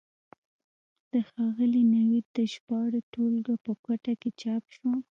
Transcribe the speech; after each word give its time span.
د 1.11 1.13
ښاغلي 1.29 1.83
نوید 1.95 2.25
د 2.37 2.37
ژباړو 2.53 2.99
ټولګه 3.13 3.55
په 3.65 3.71
کوټه 3.83 4.13
کې 4.21 4.29
چاپ 4.41 4.63
شوه. 4.75 4.93